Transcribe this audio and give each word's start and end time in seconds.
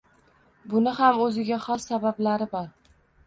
Buni 0.71 0.93
ham 0.99 1.19
o‘ziga 1.27 1.59
xos 1.67 1.85
sabablari 1.91 2.49
bor. 2.57 2.67